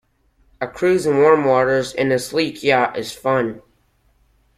[0.59, 3.61] A cruise in warm waters in a sleek yacht is fun.